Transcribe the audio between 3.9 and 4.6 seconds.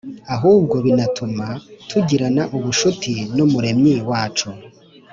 wacu